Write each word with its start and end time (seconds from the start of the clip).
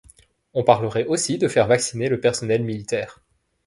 On 0.55 0.63
parlerait 0.63 1.05
aussi 1.05 1.37
de 1.37 1.47
faire 1.47 1.67
vacciner 1.67 2.09
le 2.09 2.19
personnel 2.19 2.63
militaire. 2.63 3.21